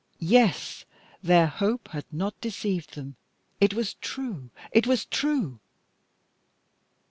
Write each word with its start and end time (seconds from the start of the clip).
Yes, 0.17 0.83
their 1.21 1.45
hope 1.45 1.89
had 1.89 2.05
not 2.11 2.41
deceived 2.41 2.95
them. 2.95 3.17
It 3.59 3.75
was 3.75 3.93
true! 3.93 4.49
It 4.71 4.87
was 4.87 5.05
true! 5.05 5.59